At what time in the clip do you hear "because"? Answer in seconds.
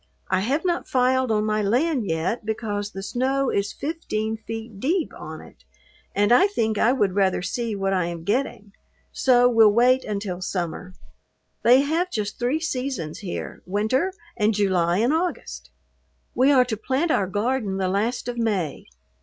2.43-2.89